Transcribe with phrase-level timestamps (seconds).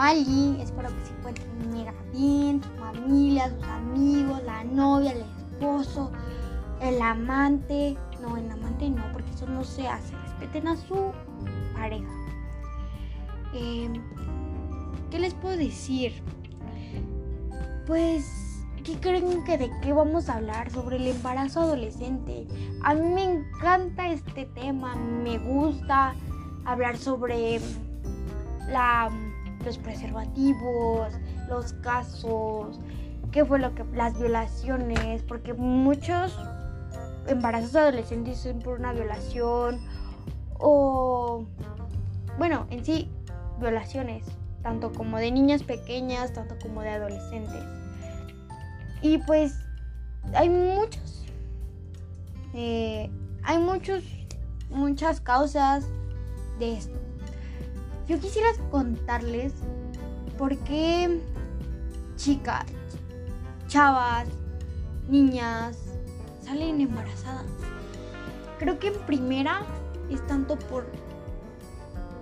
[0.00, 0.60] Ali.
[0.62, 6.10] Espero que se encuentren mega bien, su familia, sus amigos, la novia, el esposo,
[6.80, 7.96] el amante.
[8.22, 10.14] No, el amante no, porque eso no se hace.
[10.16, 11.12] Respeten a su
[11.74, 12.08] pareja.
[13.52, 13.92] Em,
[15.10, 16.22] ¿Qué les puedo decir?
[17.86, 20.70] Pues, ¿qué creen que de qué vamos a hablar?
[20.70, 22.46] Sobre el embarazo adolescente.
[22.82, 26.14] A mí me encanta este tema, me gusta
[26.64, 27.60] hablar sobre
[28.68, 29.10] la,
[29.64, 31.12] los preservativos,
[31.48, 32.80] los casos,
[33.32, 36.38] qué fue lo que las violaciones, porque muchos
[37.26, 39.80] embarazos adolescentes son por una violación
[40.58, 41.44] o
[42.38, 43.10] bueno, en sí
[43.58, 44.24] violaciones,
[44.62, 47.62] tanto como de niñas pequeñas, tanto como de adolescentes.
[49.02, 49.54] Y pues
[50.34, 51.26] hay muchos,
[52.54, 53.10] eh,
[53.42, 54.04] hay muchos,
[54.70, 55.86] muchas causas
[56.58, 57.09] de esto.
[58.10, 59.52] Yo quisiera contarles
[60.36, 61.20] por qué
[62.16, 62.64] chicas,
[63.68, 64.26] chavas,
[65.08, 65.78] niñas
[66.44, 67.46] salen embarazadas.
[68.58, 69.62] Creo que en primera
[70.10, 70.86] es tanto por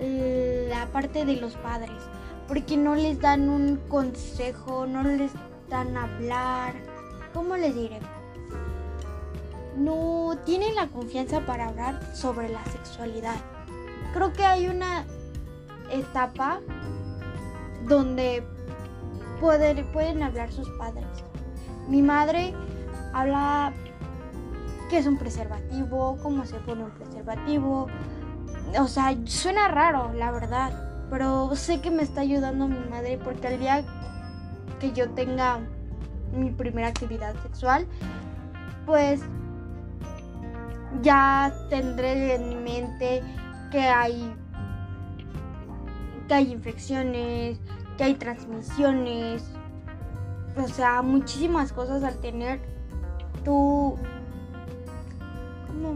[0.00, 2.00] la parte de los padres,
[2.48, 5.32] porque no les dan un consejo, no les
[5.68, 6.76] dan hablar,
[7.34, 8.00] ¿cómo les diré?
[9.76, 13.36] No tienen la confianza para hablar sobre la sexualidad.
[14.14, 15.04] Creo que hay una
[15.94, 16.60] etapa
[17.86, 18.42] donde
[19.40, 21.06] pueden, pueden hablar sus padres.
[21.88, 22.54] Mi madre
[23.12, 23.72] habla
[24.88, 27.88] qué es un preservativo, cómo se pone un preservativo,
[28.78, 33.46] o sea, suena raro, la verdad, pero sé que me está ayudando mi madre porque
[33.46, 33.84] al día
[34.80, 35.60] que yo tenga
[36.32, 37.86] mi primera actividad sexual,
[38.86, 39.20] pues
[41.02, 43.22] ya tendré en mente
[43.70, 44.34] que hay
[46.26, 47.58] que hay infecciones,
[47.96, 49.44] que hay transmisiones,
[50.56, 52.60] o sea, muchísimas cosas al tener
[53.44, 53.96] tu
[55.66, 55.94] como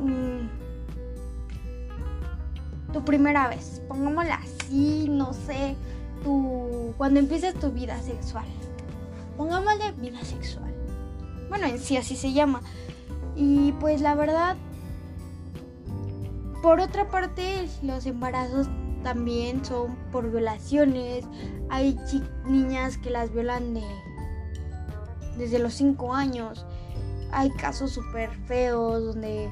[0.00, 0.48] mm,
[2.92, 5.76] tu primera vez, pongámosla así, no sé,
[6.24, 8.46] tu, cuando empieces tu vida sexual.
[9.36, 10.74] Pongámosle vida sexual.
[11.48, 12.60] Bueno, en sí así se llama.
[13.36, 14.56] Y pues la verdad,
[16.62, 18.68] por otra parte, los embarazos
[19.02, 21.24] también son por violaciones.
[21.68, 21.98] Hay
[22.44, 23.82] niñas que las violan de,
[25.36, 26.66] desde los 5 años.
[27.30, 29.50] Hay casos súper feos donde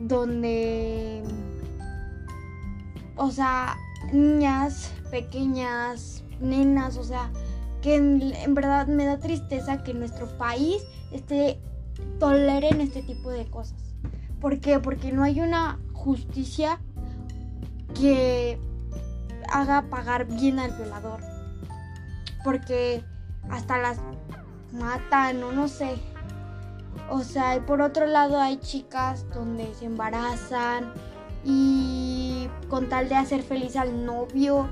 [0.00, 1.22] donde
[3.16, 3.76] o sea,
[4.12, 7.30] niñas pequeñas, nenas, o sea,
[7.80, 11.60] que en, verdad me da tristeza que nuestro país esté
[12.18, 13.78] toleren este tipo de cosas.
[14.40, 14.78] ¿Por qué?
[14.80, 16.80] Porque no hay una justicia
[17.94, 18.58] que
[19.48, 21.20] haga pagar bien al violador.
[22.44, 23.04] Porque
[23.50, 23.98] hasta las
[24.72, 25.96] matan o no sé.
[27.10, 30.92] O sea, y por otro lado hay chicas donde se embarazan
[31.44, 34.68] y con tal de hacer feliz al novio,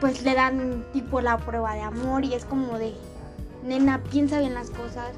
[0.00, 2.94] pues le dan tipo la prueba de amor y es como de,
[3.64, 5.10] nena, piensa bien las cosas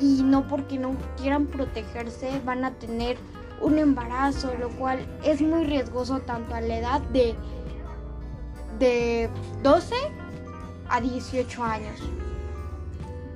[0.00, 3.16] y no porque no quieran protegerse van a tener
[3.60, 7.34] un embarazo, lo cual es muy riesgoso tanto a la edad de,
[8.78, 9.30] de
[9.62, 9.94] 12
[10.88, 12.00] a 18 años,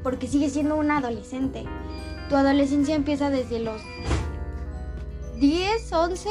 [0.03, 1.65] porque sigue siendo un adolescente.
[2.29, 3.83] Tu adolescencia empieza desde los
[5.39, 6.29] 10, 11,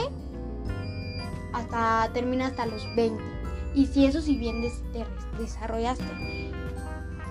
[1.54, 3.22] hasta termina hasta los 20.
[3.76, 4.62] Y si eso si bien
[4.94, 5.06] te
[5.40, 6.06] desarrollaste.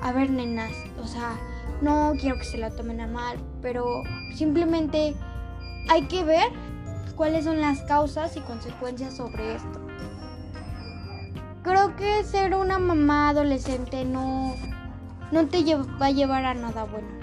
[0.02, 0.70] A ver, nenas,
[1.02, 1.36] o sea,
[1.80, 4.02] no quiero que se la tomen a mal, pero
[4.34, 5.14] simplemente
[5.88, 6.50] hay que ver
[7.16, 9.80] cuáles son las causas y consecuencias sobre esto.
[11.62, 14.54] Creo que ser una mamá adolescente no,
[15.32, 17.18] no te va a llevar a nada bueno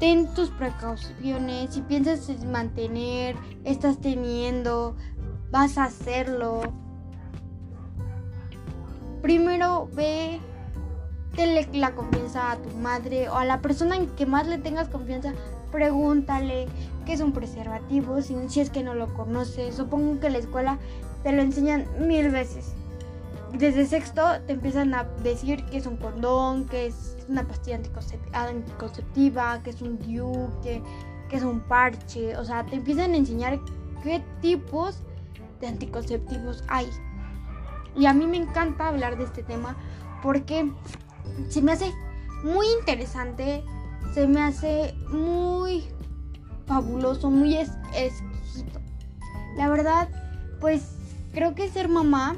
[0.00, 4.96] ten tus precauciones, si piensas mantener, estás teniendo,
[5.50, 6.62] vas a hacerlo.
[9.20, 10.40] Primero ve,
[11.36, 14.88] tenle la confianza a tu madre o a la persona en que más le tengas
[14.88, 15.34] confianza,
[15.70, 16.66] pregúntale
[17.06, 19.74] qué es un preservativo, si, si es que no lo conoces.
[19.74, 20.78] Supongo que en la escuela
[21.22, 22.74] te lo enseñan mil veces
[23.52, 29.62] desde sexto te empiezan a decir que es un condón, que es una pastilla anticonceptiva,
[29.62, 30.82] que es un DIU, que,
[31.30, 32.36] es un parche.
[32.36, 33.58] O sea, te empiezan a enseñar
[34.02, 35.02] qué tipos
[35.60, 36.88] de anticonceptivos hay.
[37.96, 39.76] Y a mí me encanta hablar de este tema
[40.22, 40.70] porque
[41.48, 41.92] se me hace
[42.44, 43.64] muy interesante,
[44.14, 45.84] se me hace muy
[46.66, 48.80] fabuloso, muy exquisito.
[49.56, 50.08] La verdad,
[50.60, 50.96] pues
[51.32, 52.36] creo que ser mamá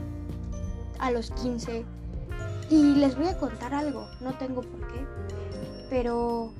[0.98, 1.84] a los 15.
[2.70, 5.06] Y les voy a contar algo, no tengo por qué,
[5.90, 6.52] pero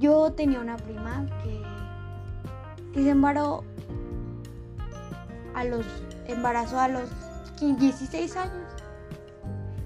[0.00, 1.62] yo tenía una prima que,
[2.92, 3.62] que se embarazó
[5.54, 5.86] a los
[6.26, 7.08] embarazó a los
[7.60, 8.72] 16 años.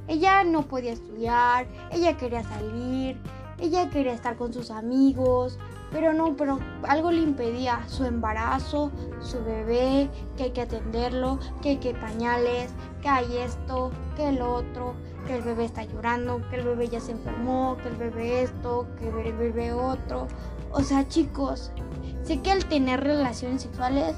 [0.07, 3.21] Ella no podía estudiar, ella quería salir,
[3.61, 5.59] ella quería estar con sus amigos,
[5.91, 11.71] pero no, pero algo le impedía su embarazo, su bebé, que hay que atenderlo, que
[11.71, 12.71] hay que pañales,
[13.03, 14.95] que hay esto, que el otro,
[15.27, 18.87] que el bebé está llorando, que el bebé ya se enfermó, que el bebé esto,
[18.99, 20.29] que el bebé otro.
[20.71, 21.73] O sea, chicos,
[22.23, 24.15] sé que al tener relaciones sexuales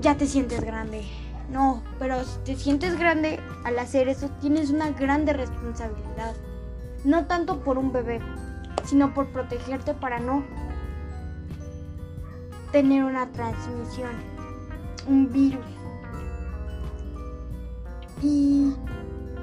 [0.00, 1.04] ya te sientes grande.
[1.50, 6.34] No, pero si te sientes grande al hacer eso, tienes una grande responsabilidad.
[7.04, 8.20] No tanto por un bebé,
[8.84, 10.44] sino por protegerte para no
[12.72, 14.10] tener una transmisión,
[15.08, 15.64] un virus.
[18.22, 18.74] Y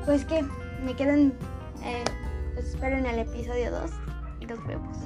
[0.06, 0.46] pues que
[0.84, 1.34] me quedan,
[1.84, 2.04] eh,
[2.54, 3.92] pues espero en el episodio 2
[4.40, 4.98] y nos vemos.